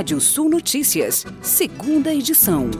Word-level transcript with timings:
Rádio 0.00 0.18
Sul 0.18 0.48
Notícias, 0.48 1.26
segunda 1.42 2.10
edição. 2.10 2.70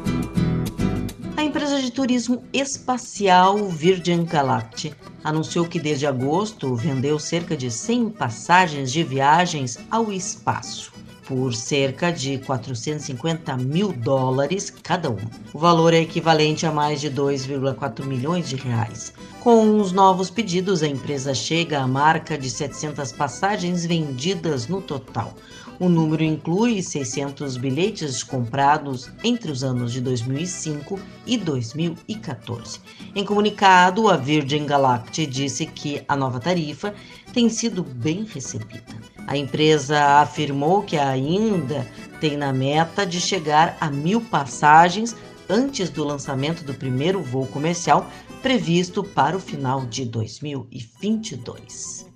A 1.36 1.44
empresa 1.44 1.78
de 1.78 1.90
turismo 1.90 2.42
espacial 2.50 3.68
Virgin 3.68 4.24
Galactic 4.24 4.94
anunciou 5.22 5.66
que 5.66 5.78
desde 5.78 6.06
agosto 6.06 6.74
vendeu 6.74 7.18
cerca 7.18 7.54
de 7.54 7.70
100 7.70 8.08
passagens 8.12 8.90
de 8.90 9.04
viagens 9.04 9.78
ao 9.90 10.10
espaço 10.10 10.92
por 11.30 11.54
cerca 11.54 12.10
de 12.10 12.38
450 12.38 13.56
mil 13.58 13.92
dólares 13.92 14.68
cada 14.82 15.08
um. 15.08 15.18
O 15.54 15.60
valor 15.60 15.94
é 15.94 16.00
equivalente 16.00 16.66
a 16.66 16.72
mais 16.72 17.00
de 17.00 17.08
2,4 17.08 18.04
milhões 18.04 18.48
de 18.48 18.56
reais. 18.56 19.12
Com 19.38 19.78
os 19.78 19.92
novos 19.92 20.28
pedidos, 20.28 20.82
a 20.82 20.88
empresa 20.88 21.32
chega 21.32 21.80
à 21.80 21.86
marca 21.86 22.36
de 22.36 22.50
700 22.50 23.12
passagens 23.12 23.86
vendidas 23.86 24.66
no 24.66 24.82
total. 24.82 25.32
O 25.80 25.88
número 25.88 26.22
inclui 26.22 26.80
600 26.82 27.56
bilhetes 27.56 28.22
comprados 28.22 29.10
entre 29.24 29.50
os 29.50 29.64
anos 29.64 29.94
de 29.94 30.02
2005 30.02 31.00
e 31.26 31.38
2014. 31.38 32.80
Em 33.14 33.24
comunicado, 33.24 34.10
a 34.10 34.16
Virgin 34.18 34.66
Galactic 34.66 35.30
disse 35.30 35.64
que 35.64 36.02
a 36.06 36.14
nova 36.14 36.38
tarifa 36.38 36.94
tem 37.32 37.48
sido 37.48 37.82
bem 37.82 38.24
recebida. 38.24 38.94
A 39.26 39.38
empresa 39.38 40.20
afirmou 40.20 40.82
que 40.82 40.98
ainda 40.98 41.88
tem 42.20 42.36
na 42.36 42.52
meta 42.52 43.06
de 43.06 43.18
chegar 43.18 43.78
a 43.80 43.90
mil 43.90 44.20
passagens 44.20 45.16
antes 45.48 45.88
do 45.88 46.04
lançamento 46.04 46.62
do 46.62 46.74
primeiro 46.74 47.22
voo 47.22 47.46
comercial 47.46 48.06
previsto 48.42 49.02
para 49.02 49.34
o 49.34 49.40
final 49.40 49.86
de 49.86 50.04
2022. 50.04 52.09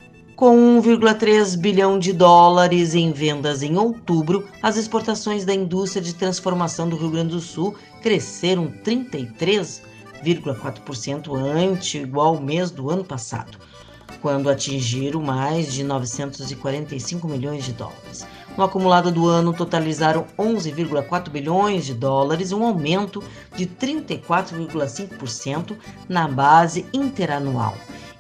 Com 0.45 0.83
1,3 0.83 1.57
bilhão 1.57 1.99
de 1.99 2.13
dólares 2.13 2.95
em 2.95 3.11
vendas 3.13 3.63
em 3.63 3.79
outubro, 3.79 4.47
as 4.63 4.77
exportações 4.77 5.47
da 5.47 5.55
indústria 5.55 6.03
de 6.03 6.15
transformação 6.15 6.87
do 6.87 6.99
Rio 6.99 7.09
Grande 7.09 7.31
do 7.31 7.41
Sul 7.41 7.75
cresceram 8.03 8.71
33,4% 8.85 11.35
ante 11.35 11.97
igual 11.97 12.39
mês 12.39 12.71
do 12.71 12.91
ano 12.91 13.03
passado, 13.03 13.57
quando 14.21 14.51
atingiram 14.51 15.23
mais 15.23 15.73
de 15.73 15.83
945 15.83 17.27
milhões 17.27 17.65
de 17.65 17.73
dólares. 17.73 18.27
No 18.55 18.65
acumulado 18.65 19.11
do 19.11 19.27
ano, 19.27 19.55
totalizaram 19.55 20.27
11,4 20.39 21.31
bilhões 21.31 21.87
de 21.87 21.95
dólares, 21.95 22.53
um 22.53 22.63
aumento 22.63 23.25
de 23.57 23.65
34,5% 23.65 25.75
na 26.07 26.29
base 26.29 26.85
interanual 26.93 27.75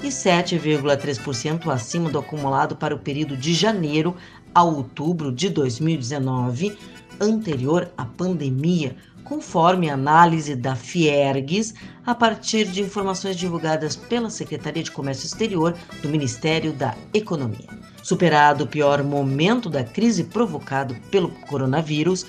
e 0.04 0.08
7,3% 0.08 1.72
acima 1.72 2.10
do 2.10 2.18
acumulado 2.18 2.76
para 2.76 2.94
o 2.94 2.98
período 2.98 3.38
de 3.38 3.54
janeiro 3.54 4.14
a 4.54 4.62
outubro 4.62 5.32
de 5.32 5.48
2019, 5.48 6.76
anterior 7.18 7.90
à 7.96 8.04
pandemia, 8.04 8.96
conforme 9.24 9.88
análise 9.88 10.54
da 10.54 10.76
Fiergues, 10.76 11.72
a 12.04 12.14
partir 12.14 12.66
de 12.66 12.82
informações 12.82 13.34
divulgadas 13.34 13.96
pela 13.96 14.28
Secretaria 14.28 14.82
de 14.82 14.90
Comércio 14.90 15.24
Exterior 15.24 15.74
do 16.02 16.08
Ministério 16.10 16.74
da 16.74 16.94
Economia. 17.14 17.68
Superado 18.02 18.64
o 18.64 18.68
pior 18.68 19.02
momento 19.02 19.70
da 19.70 19.82
crise 19.82 20.24
provocado 20.24 20.94
pelo 21.10 21.30
coronavírus, 21.48 22.26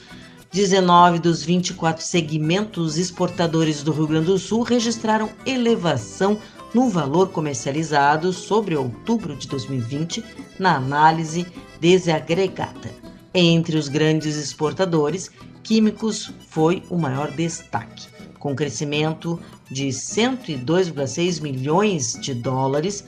19 0.49 1.19
dos 1.19 1.43
24 1.43 2.01
segmentos 2.01 2.97
exportadores 2.97 3.83
do 3.83 3.91
Rio 3.91 4.07
Grande 4.07 4.27
do 4.27 4.39
Sul 4.39 4.61
registraram 4.61 5.29
elevação 5.45 6.39
no 6.75 6.89
valor 6.89 7.29
comercializado 7.29 8.31
sobre 8.33 8.75
outubro 8.75 9.33
de 9.33 9.47
2020 9.47 10.21
na 10.59 10.75
análise 10.75 11.47
desagregada. 11.79 12.91
Entre 13.33 13.77
os 13.77 13.87
grandes 13.87 14.35
exportadores, 14.35 15.31
químicos 15.63 16.33
foi 16.49 16.83
o 16.89 16.97
maior 16.97 17.31
destaque, 17.31 18.09
com 18.37 18.53
crescimento 18.53 19.39
de 19.71 19.87
102,6 19.87 21.41
milhões 21.41 22.11
de 22.19 22.33
dólares, 22.33 23.05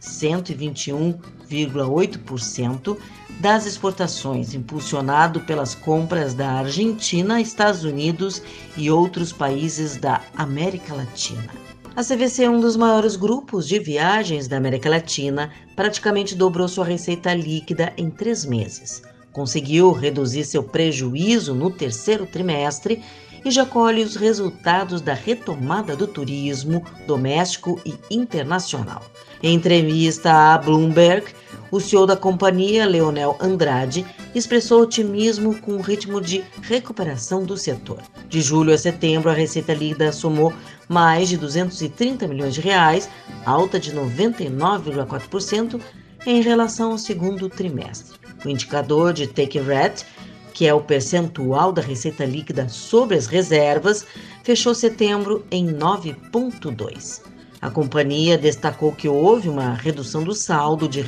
121,8% 0.00 2.96
das 3.40 3.66
exportações, 3.66 4.54
impulsionado 4.54 5.40
pelas 5.40 5.74
compras 5.74 6.34
da 6.34 6.52
Argentina, 6.52 7.40
Estados 7.40 7.82
Unidos 7.82 8.40
e 8.76 8.92
outros 8.92 9.32
países 9.32 9.96
da 9.96 10.20
América 10.36 10.94
Latina. 10.94 11.66
A 11.98 12.04
CVC 12.04 12.44
é 12.44 12.48
um 12.48 12.60
dos 12.60 12.76
maiores 12.76 13.16
grupos 13.16 13.66
de 13.66 13.76
viagens 13.80 14.46
da 14.46 14.56
América 14.56 14.88
Latina, 14.88 15.50
praticamente 15.74 16.36
dobrou 16.36 16.68
sua 16.68 16.84
receita 16.84 17.34
líquida 17.34 17.92
em 17.96 18.08
três 18.08 18.44
meses. 18.44 19.02
Conseguiu 19.32 19.90
reduzir 19.90 20.44
seu 20.44 20.62
prejuízo 20.62 21.56
no 21.56 21.72
terceiro 21.72 22.24
trimestre 22.24 23.02
e 23.44 23.50
já 23.50 23.64
colhe 23.64 24.02
os 24.02 24.16
resultados 24.16 25.00
da 25.00 25.14
retomada 25.14 25.94
do 25.96 26.06
turismo 26.06 26.84
doméstico 27.06 27.80
e 27.84 27.94
internacional. 28.10 29.02
Em 29.42 29.54
entrevista 29.54 30.32
à 30.32 30.58
Bloomberg, 30.58 31.26
o 31.70 31.80
CEO 31.80 32.06
da 32.06 32.16
companhia, 32.16 32.86
Leonel 32.86 33.36
Andrade, 33.40 34.04
expressou 34.34 34.82
otimismo 34.82 35.54
com 35.60 35.72
o 35.72 35.80
ritmo 35.80 36.20
de 36.20 36.42
recuperação 36.62 37.44
do 37.44 37.56
setor. 37.56 37.98
De 38.28 38.40
julho 38.40 38.72
a 38.72 38.78
setembro, 38.78 39.30
a 39.30 39.34
receita 39.34 39.74
líquida 39.74 40.10
somou 40.12 40.52
mais 40.88 41.28
de 41.28 41.36
230 41.36 42.26
milhões 42.26 42.54
de 42.54 42.60
reais, 42.60 43.08
alta 43.44 43.78
de 43.78 43.94
99,4% 43.94 45.80
em 46.26 46.40
relação 46.40 46.92
ao 46.92 46.98
segundo 46.98 47.48
trimestre. 47.48 48.18
O 48.44 48.48
indicador 48.48 49.12
de 49.12 49.26
Take 49.26 49.58
Rate, 49.58 50.04
que 50.52 50.66
é 50.66 50.74
o 50.74 50.80
percentual 50.80 51.72
da 51.72 51.82
receita 51.82 52.24
líquida 52.24 52.68
sobre 52.68 53.16
as 53.16 53.26
reservas, 53.26 54.06
fechou 54.42 54.74
setembro 54.74 55.44
em 55.50 55.66
9,2. 55.66 57.22
A 57.60 57.68
companhia 57.68 58.38
destacou 58.38 58.92
que 58.92 59.08
houve 59.08 59.48
uma 59.48 59.74
redução 59.74 60.22
do 60.22 60.32
saldo 60.32 60.88
de 60.88 61.00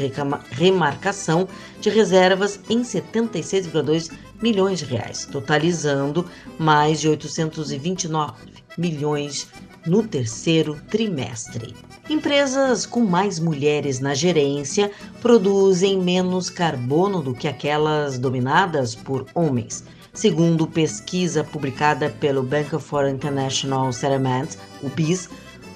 remarcação 0.51 1.49
de 1.81 1.89
reservas 1.89 2.59
em 2.69 2.83
76,2 2.83 4.11
milhões 4.43 4.81
de 4.81 4.85
reais, 4.85 5.27
totalizando 5.31 6.27
mais 6.59 7.01
de 7.01 7.09
829 7.09 8.33
milhões 8.77 9.47
no 9.87 10.03
terceiro 10.03 10.81
trimestre. 10.91 11.75
Empresas 12.11 12.87
com 12.87 13.05
mais 13.05 13.39
mulheres 13.39 14.01
na 14.01 14.15
gerência 14.15 14.91
produzem 15.23 15.97
menos 15.97 16.51
carbono 16.51 17.23
do 17.23 17.33
que 17.33 17.47
aquelas 17.47 18.19
dominadas 18.19 18.97
por 18.97 19.27
homens. 19.33 19.85
Segundo 20.13 20.67
pesquisa 20.67 21.45
publicada 21.45 22.11
pelo 22.11 22.43
Bank 22.43 22.77
for 22.81 23.07
International 23.09 23.93
Settlements, 23.93 24.59
o 24.83 24.89
BIS, 24.89 25.31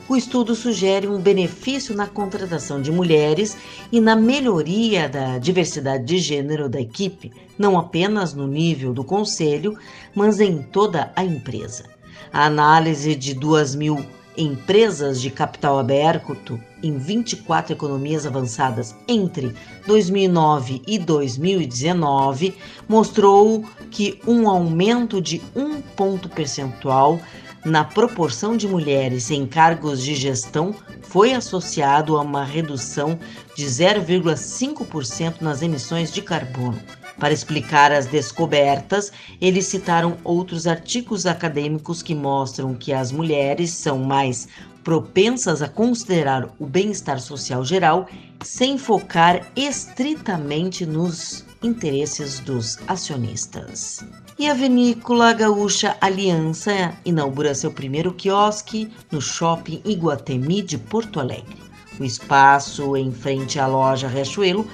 o 0.09 0.17
estudo 0.17 0.56
sugere 0.56 1.06
um 1.06 1.21
benefício 1.21 1.94
na 1.94 2.09
contratação 2.09 2.83
de 2.83 2.91
mulheres 2.91 3.56
e 3.93 4.00
na 4.00 4.17
melhoria 4.17 5.09
da 5.09 5.39
diversidade 5.39 6.05
de 6.05 6.19
gênero 6.19 6.69
da 6.69 6.81
equipe, 6.81 7.31
não 7.56 7.78
apenas 7.78 8.34
no 8.34 8.49
nível 8.49 8.93
do 8.93 9.05
conselho, 9.05 9.78
mas 10.12 10.41
em 10.41 10.62
toda 10.62 11.12
a 11.15 11.25
empresa. 11.25 11.84
A 12.33 12.47
análise 12.47 13.15
de 13.15 13.34
2 13.34 13.77
mil 13.77 14.05
empresas 14.37 15.21
de 15.21 15.31
capital 15.31 15.78
aberto 15.78 16.61
em 16.83 16.99
24 16.99 17.72
economias 17.72 18.27
avançadas 18.27 18.95
entre 19.06 19.55
2009 19.87 20.83
e 20.87 20.99
2019 20.99 22.56
mostrou 22.89 23.65
que 23.91 24.21
um 24.27 24.49
aumento 24.49 25.21
de 25.21 25.41
um 25.55 25.81
ponto 25.81 26.28
percentual 26.28 27.21
na 27.65 27.84
proporção 27.84 28.56
de 28.56 28.69
mulheres 28.69 29.31
em 29.31 29.47
cargos 29.47 30.03
de 30.03 30.15
gestão 30.15 30.75
foi 31.03 31.33
associado 31.33 32.17
a 32.17 32.23
uma 32.23 32.44
redução 32.44 33.19
de 33.56 33.65
0,5% 33.65 35.41
nas 35.41 35.62
emissões 35.62 36.12
de 36.12 36.21
carbono. 36.21 36.79
Para 37.19 37.32
explicar 37.32 37.93
as 37.93 38.06
descobertas, 38.06 39.12
eles 39.40 39.66
citaram 39.66 40.16
outros 40.25 40.66
artigos 40.66 41.26
acadêmicos 41.26 42.02
que 42.02 42.14
mostram 42.14 42.75
que 42.75 42.93
as 42.93 43.12
mulheres 43.12 43.70
são 43.70 43.99
mais 43.99 44.49
propensas 44.82 45.62
a 45.62 45.69
considerar 45.69 46.49
o 46.58 46.66
bem-estar 46.66 47.19
social 47.19 47.64
geral 47.64 48.06
sem 48.43 48.76
focar 48.76 49.40
estritamente 49.56 50.84
nos 50.84 51.44
interesses 51.62 52.40
dos 52.40 52.78
acionistas. 52.87 54.05
E 54.38 54.49
a 54.49 54.52
vinícola 54.52 55.32
gaúcha 55.32 55.96
Aliança 56.00 56.93
inaugura 57.05 57.55
seu 57.55 57.70
primeiro 57.70 58.12
quiosque 58.12 58.90
no 59.11 59.20
shopping 59.20 59.81
Iguatemi 59.84 60.61
de 60.61 60.76
Porto 60.76 61.19
Alegre. 61.19 61.56
O 61.99 62.05
espaço 62.05 62.96
em 62.96 63.11
frente 63.12 63.58
à 63.58 63.66
loja 63.66 64.08
Riachuelo 64.08 64.69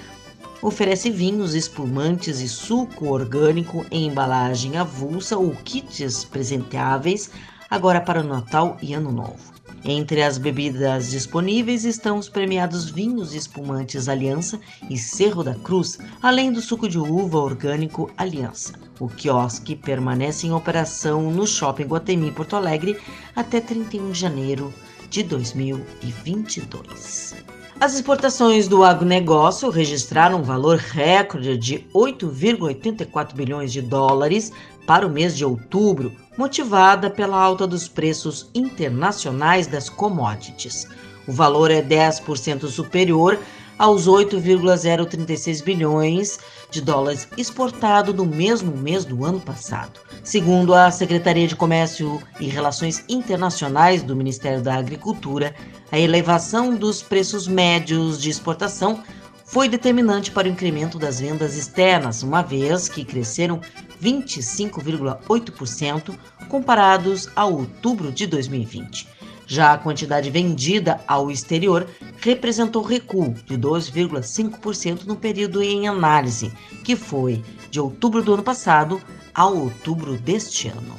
oferece 0.63 1.11
vinhos, 1.11 1.55
espumantes 1.55 2.41
e 2.41 2.49
suco 2.49 3.07
orgânico 3.07 3.85
em 3.91 4.07
embalagem 4.07 4.77
avulsa 4.77 5.37
ou 5.37 5.51
kits 5.65 6.25
presenteáveis 6.25 7.31
agora 7.71 8.01
para 8.01 8.21
o 8.21 8.25
Natal 8.25 8.77
e 8.83 8.95
Ano 8.95 9.13
Novo. 9.13 9.61
Entre 9.83 10.23
as 10.23 10.37
bebidas 10.37 11.11
disponíveis 11.11 11.87
estão 11.87 12.19
os 12.19 12.29
premiados 12.29 12.91
vinhos 12.91 13.35
espumantes 13.35 14.09
Aliança 14.09 14.61
e 14.91 14.99
Cerro 14.99 15.43
da 15.43 15.55
Cruz, 15.55 15.99
além 16.21 16.53
do 16.53 16.61
suco 16.61 16.87
de 16.87 16.99
uva 16.99 17.39
orgânico 17.39 18.11
Aliança. 18.17 18.75
O 18.99 19.09
quiosque 19.09 19.75
permanece 19.75 20.47
em 20.47 20.53
operação 20.53 21.31
no 21.31 21.47
Shopping 21.47 21.85
Guatemi 21.85 22.31
Porto 22.31 22.57
Alegre 22.57 22.99
até 23.35 23.59
31 23.59 24.11
de 24.11 24.19
janeiro 24.19 24.75
de 25.09 25.23
2022. 25.23 27.37
As 27.81 27.95
exportações 27.95 28.69
do 28.69 28.85
agronegócio 28.85 29.71
registraram 29.71 30.41
um 30.41 30.43
valor 30.43 30.77
recorde 30.77 31.57
de 31.57 31.79
8,84 31.95 33.33
bilhões 33.33 33.73
de 33.73 33.81
dólares 33.81 34.53
para 34.87 35.07
o 35.07 35.11
mês 35.11 35.35
de 35.35 35.47
outubro, 35.47 36.13
motivada 36.37 37.09
pela 37.09 37.43
alta 37.43 37.67
dos 37.67 37.89
preços 37.89 38.51
internacionais 38.55 39.67
das 39.67 39.89
commodities. 39.89 40.87
O 41.27 41.33
valor 41.33 41.71
é 41.71 41.81
10% 41.81 42.67
superior 42.69 43.39
aos 43.81 44.07
8,036 44.07 45.61
bilhões 45.63 46.39
de 46.71 46.81
dólares 46.83 47.27
exportado 47.39 48.13
no 48.13 48.27
mesmo 48.27 48.77
mês 48.77 49.07
do 49.07 49.25
ano 49.25 49.41
passado. 49.41 49.99
Segundo 50.23 50.75
a 50.75 50.91
Secretaria 50.91 51.49
de 51.49 51.57
Comércio 51.57 52.21
e 52.39 52.47
Relações 52.47 53.03
Internacionais 53.09 54.03
do 54.03 54.15
Ministério 54.15 54.61
da 54.61 54.75
Agricultura, 54.75 55.55
a 55.91 55.99
elevação 55.99 56.77
dos 56.77 57.03
preços 57.03 57.49
médios 57.49 58.21
de 58.21 58.29
exportação 58.29 59.03
foi 59.47 59.67
determinante 59.67 60.31
para 60.31 60.47
o 60.47 60.51
incremento 60.51 60.99
das 60.99 61.19
vendas 61.19 61.57
externas, 61.57 62.23
uma 62.23 62.43
vez 62.43 62.87
que 62.87 63.03
cresceram 63.03 63.63
25,8% 64.03 66.15
comparados 66.51 67.31
a 67.35 67.47
outubro 67.47 68.13
de 68.13 68.27
2020. 68.27 69.09
Já 69.47 69.73
a 69.73 69.79
quantidade 69.79 70.31
vendida 70.31 71.01
ao 71.09 71.29
exterior 71.29 71.89
representou 72.21 72.83
recuo 72.83 73.35
de 73.47 73.57
2,5% 73.57 75.05
no 75.05 75.17
período 75.17 75.63
em 75.63 75.89
análise, 75.89 76.53
que 76.85 76.95
foi 76.95 77.43
de 77.71 77.81
outubro 77.81 78.23
do 78.23 78.35
ano 78.35 78.43
passado 78.43 79.01
a 79.35 79.47
outubro 79.47 80.17
deste 80.17 80.69
ano. 80.69 80.95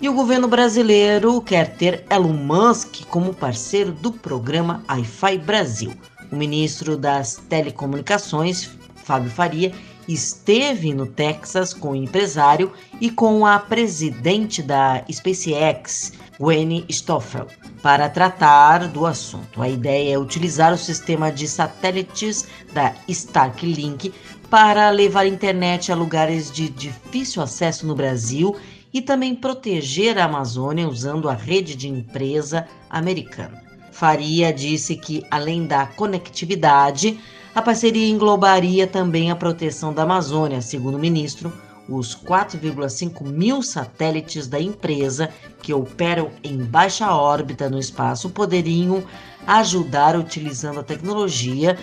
E 0.00 0.08
o 0.08 0.12
governo 0.12 0.46
brasileiro 0.46 1.40
quer 1.40 1.74
ter 1.76 2.04
Elon 2.10 2.34
Musk 2.34 3.06
como 3.08 3.32
parceiro 3.32 3.92
do 3.92 4.12
programa 4.12 4.82
Wi-Fi 4.88 5.38
Brasil. 5.38 5.92
O 6.30 6.36
ministro 6.36 6.96
das 6.96 7.36
Telecomunicações, 7.48 8.70
Fábio 8.96 9.30
Faria, 9.30 9.72
esteve 10.06 10.92
no 10.92 11.06
Texas 11.06 11.72
com 11.72 11.92
o 11.92 11.96
empresário 11.96 12.72
e 13.00 13.10
com 13.10 13.46
a 13.46 13.58
presidente 13.58 14.62
da 14.62 15.02
SpaceX, 15.10 16.12
Gwen 16.38 16.84
Stoffel, 16.90 17.46
para 17.86 18.08
tratar 18.08 18.88
do 18.88 19.06
assunto. 19.06 19.62
A 19.62 19.68
ideia 19.68 20.14
é 20.14 20.18
utilizar 20.18 20.74
o 20.74 20.76
sistema 20.76 21.30
de 21.30 21.46
satélites 21.46 22.48
da 22.72 22.92
Starlink 23.06 24.12
para 24.50 24.90
levar 24.90 25.24
internet 25.24 25.92
a 25.92 25.94
lugares 25.94 26.50
de 26.50 26.68
difícil 26.68 27.40
acesso 27.40 27.86
no 27.86 27.94
Brasil 27.94 28.56
e 28.92 29.00
também 29.00 29.36
proteger 29.36 30.18
a 30.18 30.24
Amazônia 30.24 30.88
usando 30.88 31.28
a 31.28 31.34
rede 31.34 31.76
de 31.76 31.88
empresa 31.88 32.66
americana. 32.90 33.62
Faria 33.92 34.52
disse 34.52 34.96
que, 34.96 35.22
além 35.30 35.64
da 35.64 35.86
conectividade, 35.86 37.20
a 37.54 37.62
parceria 37.62 38.08
englobaria 38.08 38.88
também 38.88 39.30
a 39.30 39.36
proteção 39.36 39.94
da 39.94 40.02
Amazônia, 40.02 40.60
segundo 40.60 40.96
o 40.96 40.98
ministro. 41.00 41.52
Os 41.88 42.16
4,5 42.16 43.22
mil 43.24 43.62
satélites 43.62 44.46
da 44.48 44.60
empresa 44.60 45.30
que 45.62 45.72
operam 45.72 46.30
em 46.42 46.58
baixa 46.58 47.14
órbita 47.14 47.70
no 47.70 47.78
espaço 47.78 48.30
poderiam 48.30 49.04
ajudar 49.46 50.16
utilizando 50.16 50.80
a 50.80 50.82
tecnologia 50.82 51.78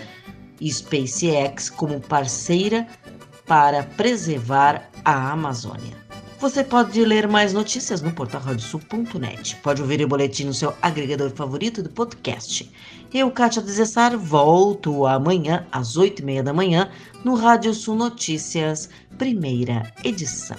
SpaceX 0.62 1.70
como 1.70 2.00
parceira 2.00 2.86
para 3.46 3.82
preservar 3.82 4.90
a 5.04 5.32
Amazônia. 5.32 6.03
Você 6.38 6.62
pode 6.62 7.02
ler 7.04 7.26
mais 7.26 7.52
notícias 7.52 8.02
no 8.02 8.12
portal 8.12 8.40
radiosul.net. 8.40 9.56
Pode 9.56 9.80
ouvir 9.80 10.04
o 10.04 10.08
boletim 10.08 10.44
no 10.44 10.54
seu 10.54 10.74
agregador 10.82 11.30
favorito 11.30 11.82
do 11.82 11.88
podcast. 11.88 12.70
Eu, 13.12 13.30
Kátia 13.30 13.62
Desessar, 13.62 14.18
volto 14.18 15.06
amanhã 15.06 15.66
às 15.70 15.96
8h30 15.96 16.42
da 16.42 16.52
manhã 16.52 16.90
no 17.24 17.34
Rádio 17.34 17.72
Sul 17.72 17.94
Notícias, 17.94 18.90
primeira 19.16 19.92
edição. 20.02 20.56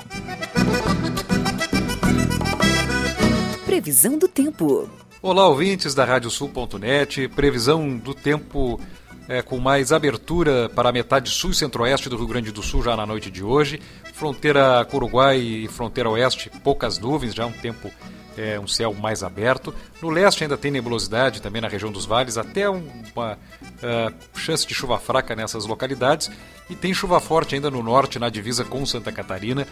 Previsão 3.65 4.17
do 4.17 4.27
tempo. 4.27 4.89
Olá, 5.21 5.47
ouvintes 5.47 5.93
da 5.93 6.05
Radiosul.net. 6.05 7.27
Previsão 7.29 7.97
do 7.97 8.13
tempo 8.13 8.79
é, 9.27 9.41
com 9.41 9.57
mais 9.57 9.91
abertura 9.91 10.69
para 10.69 10.89
a 10.89 10.91
metade 10.91 11.29
sul 11.29 11.51
e 11.51 11.55
centro-oeste 11.55 12.09
do 12.09 12.17
Rio 12.17 12.27
Grande 12.27 12.51
do 12.51 12.61
Sul 12.61 12.83
já 12.83 12.95
na 12.95 13.05
noite 13.05 13.31
de 13.31 13.43
hoje. 13.43 13.81
Fronteira 14.13 14.85
com 14.85 14.97
Uruguai 14.97 15.37
e 15.37 15.67
fronteira 15.67 16.09
oeste, 16.09 16.51
poucas 16.63 16.99
nuvens, 16.99 17.33
já 17.33 17.45
um 17.45 17.51
tempo, 17.51 17.89
é, 18.37 18.59
um 18.59 18.67
céu 18.67 18.93
mais 18.93 19.23
aberto. 19.23 19.73
No 20.01 20.09
leste 20.09 20.43
ainda 20.43 20.57
tem 20.57 20.71
nebulosidade, 20.71 21.41
também 21.41 21.61
na 21.61 21.67
região 21.67 21.91
dos 21.91 22.05
vales, 22.05 22.37
até 22.37 22.69
uma 22.69 23.33
uh, 23.33 24.13
chance 24.37 24.65
de 24.65 24.73
chuva 24.73 24.99
fraca 24.99 25.35
nessas 25.35 25.65
localidades. 25.65 26.29
E 26.69 26.75
tem 26.75 26.93
chuva 26.93 27.19
forte 27.19 27.55
ainda 27.55 27.69
no 27.69 27.83
norte, 27.83 28.17
na 28.17 28.29
divisa 28.29 28.63
com 28.63 28.85
Santa 28.85 29.11
Catarina, 29.11 29.67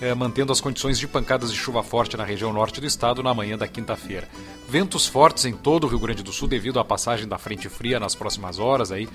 uh, 0.00 0.16
mantendo 0.16 0.52
as 0.52 0.60
condições 0.60 0.98
de 0.98 1.06
pancadas 1.06 1.52
de 1.52 1.58
chuva 1.58 1.82
forte 1.82 2.16
na 2.16 2.24
região 2.24 2.52
norte 2.52 2.80
do 2.80 2.86
estado 2.86 3.22
na 3.22 3.34
manhã 3.34 3.56
da 3.56 3.68
quinta-feira. 3.68 4.28
Ventos 4.68 5.06
fortes 5.06 5.44
em 5.44 5.52
todo 5.52 5.84
o 5.84 5.88
Rio 5.88 5.98
Grande 5.98 6.22
do 6.22 6.32
Sul 6.32 6.48
devido 6.48 6.80
à 6.80 6.84
passagem 6.84 7.26
da 7.26 7.38
frente 7.38 7.68
fria 7.68 8.00
nas 8.00 8.14
próximas 8.14 8.58
horas, 8.58 8.92
aí 8.92 9.08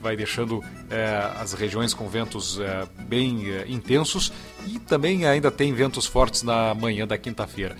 vai 0.00 0.16
deixando 0.16 0.62
eh, 0.90 1.32
as 1.40 1.54
regiões 1.54 1.92
com 1.92 2.08
ventos 2.08 2.60
bem 3.08 3.46
intensos 3.66 4.32
e 4.64 4.78
também 4.78 5.26
ainda 5.26 5.50
tem 5.50 5.72
ventos 5.72 6.06
fortes 6.06 6.44
na 6.44 6.72
manhã 6.72 7.04
da 7.04 7.18
quinta-feira. 7.18 7.76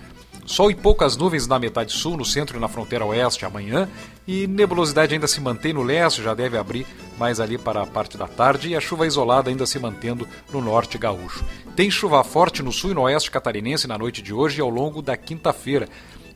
Sol 0.49 0.71
e 0.71 0.75
poucas 0.75 1.15
nuvens 1.15 1.45
na 1.45 1.59
metade 1.59 1.93
sul, 1.93 2.17
no 2.17 2.25
centro 2.25 2.57
e 2.57 2.59
na 2.59 2.67
fronteira 2.67 3.05
oeste 3.05 3.45
amanhã, 3.45 3.87
e 4.27 4.47
nebulosidade 4.47 5.13
ainda 5.13 5.27
se 5.27 5.39
mantém 5.39 5.73
no 5.73 5.83
leste, 5.83 6.23
já 6.23 6.33
deve 6.33 6.57
abrir 6.57 6.87
mais 7.19 7.39
ali 7.39 7.55
para 7.55 7.83
a 7.83 7.85
parte 7.85 8.17
da 8.17 8.27
tarde, 8.27 8.69
e 8.69 8.75
a 8.75 8.81
chuva 8.81 9.05
isolada 9.05 9.51
ainda 9.51 9.67
se 9.67 9.77
mantendo 9.77 10.27
no 10.51 10.59
norte 10.59 10.97
gaúcho. 10.97 11.45
Tem 11.75 11.91
chuva 11.91 12.23
forte 12.23 12.63
no 12.63 12.71
sul 12.71 12.89
e 12.89 12.93
no 12.95 13.01
oeste 13.01 13.29
catarinense 13.29 13.87
na 13.87 13.95
noite 13.95 14.23
de 14.23 14.33
hoje 14.33 14.57
e 14.57 14.61
ao 14.61 14.69
longo 14.69 15.03
da 15.03 15.15
quinta-feira. 15.15 15.87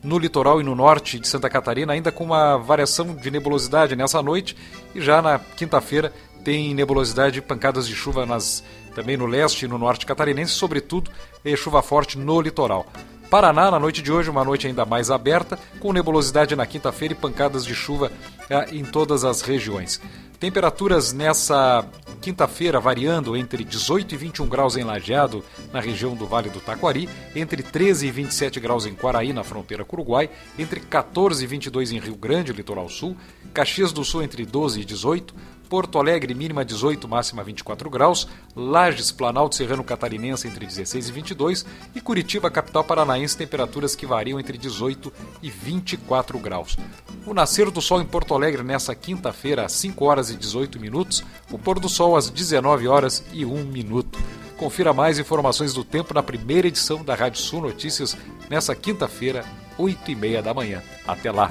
No 0.03 0.19
litoral 0.19 0.61
e 0.61 0.63
no 0.63 0.75
norte 0.75 1.17
de 1.17 1.27
Santa 1.27 1.49
Catarina, 1.49 1.93
ainda 1.93 2.11
com 2.11 2.23
uma 2.23 2.55
variação 2.55 3.15
de 3.15 3.31
nebulosidade 3.31 3.95
nessa 3.95 4.21
noite, 4.21 4.55
e 4.93 5.01
já 5.01 5.23
na 5.23 5.39
quinta-feira 5.39 6.13
tem 6.43 6.71
nebulosidade 6.75 7.39
e 7.39 7.41
pancadas 7.41 7.87
de 7.87 7.95
chuva 7.95 8.27
nas, 8.27 8.63
também 8.93 9.17
no 9.17 9.25
leste 9.25 9.65
e 9.65 9.67
no 9.67 9.79
norte 9.79 10.05
catarinense, 10.05 10.51
sobretudo 10.51 11.09
chuva 11.57 11.81
forte 11.81 12.15
no 12.15 12.39
litoral. 12.39 12.85
Paraná, 13.33 13.71
na 13.71 13.79
noite 13.79 14.03
de 14.03 14.11
hoje, 14.11 14.29
uma 14.29 14.43
noite 14.43 14.67
ainda 14.67 14.85
mais 14.85 15.09
aberta, 15.09 15.57
com 15.79 15.91
nebulosidade 15.91 16.55
na 16.55 16.67
quinta-feira 16.67 17.15
e 17.15 17.17
pancadas 17.17 17.65
de 17.65 17.73
chuva 17.73 18.11
eh, 18.47 18.67
em 18.73 18.85
todas 18.85 19.25
as 19.25 19.41
regiões. 19.41 19.99
Temperaturas 20.39 21.13
nessa 21.13 21.83
quinta-feira 22.21 22.79
variando 22.79 23.35
entre 23.35 23.63
18 23.63 24.13
e 24.13 24.17
21 24.19 24.47
graus 24.47 24.77
em 24.77 24.83
Lajeado, 24.83 25.43
na 25.73 25.79
região 25.79 26.13
do 26.13 26.27
Vale 26.27 26.51
do 26.51 26.59
Taquari, 26.59 27.09
entre 27.35 27.63
13 27.63 28.05
e 28.05 28.11
27 28.11 28.59
graus 28.59 28.85
em 28.85 28.93
Quaraí, 28.93 29.33
na 29.33 29.43
fronteira 29.43 29.83
com 29.83 29.95
o 29.95 29.99
Uruguai, 29.99 30.29
entre 30.59 30.79
14 30.79 31.43
e 31.43 31.47
22 31.47 31.91
em 31.91 31.99
Rio 31.99 32.15
Grande, 32.15 32.53
litoral 32.53 32.87
sul, 32.87 33.17
Caxias 33.51 33.91
do 33.91 34.05
Sul 34.05 34.21
entre 34.21 34.45
12 34.45 34.81
e 34.81 34.85
18, 34.85 35.33
Porto 35.73 35.97
Alegre, 35.97 36.35
mínima 36.35 36.63
18, 36.63 37.07
máxima 37.07 37.43
24 37.43 37.89
graus, 37.89 38.27
Lages, 38.55 39.11
Planalto 39.11 39.55
Serrano 39.55 39.83
Catarinense 39.83 40.47
entre 40.47 40.67
16 40.67 41.09
e 41.09 41.11
22 41.11 41.65
e 41.95 41.99
Curitiba, 41.99 42.51
capital 42.51 42.83
paranaense, 42.83 43.35
temperaturas 43.35 43.95
que 43.95 44.05
variam 44.05 44.39
entre 44.39 44.55
18 44.55 45.11
e 45.41 45.49
24 45.49 46.37
graus. 46.37 46.77
O 47.25 47.33
nascer 47.33 47.71
do 47.71 47.81
sol 47.81 47.99
em 47.99 48.05
Porto 48.05 48.35
Alegre 48.35 48.61
nessa 48.61 48.93
quinta-feira 48.93 49.65
às 49.65 49.71
5 49.71 50.05
horas 50.05 50.29
e 50.29 50.35
18 50.35 50.79
minutos, 50.79 51.23
o 51.49 51.57
pôr 51.57 51.79
do 51.79 51.89
sol 51.89 52.15
às 52.15 52.29
19 52.29 52.87
horas 52.87 53.23
e 53.33 53.43
1 53.43 53.63
minuto. 53.63 54.19
Confira 54.55 54.93
mais 54.93 55.17
informações 55.17 55.73
do 55.73 55.83
tempo 55.83 56.13
na 56.13 56.21
primeira 56.21 56.67
edição 56.67 57.03
da 57.03 57.15
Rádio 57.15 57.41
Sul 57.41 57.63
Notícias 57.63 58.15
nessa 58.47 58.75
quinta-feira, 58.75 59.43
8 59.79 60.11
e 60.11 60.15
meia 60.15 60.43
da 60.43 60.53
manhã. 60.53 60.83
Até 61.07 61.31
lá! 61.31 61.49